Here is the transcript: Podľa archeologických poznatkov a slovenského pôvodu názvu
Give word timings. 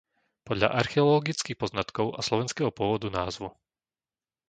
Podľa 0.49 0.67
archeologických 0.81 1.53
poznatkov 1.63 2.07
a 2.19 2.25
slovenského 2.29 2.71
pôvodu 2.79 3.07
názvu 3.19 3.47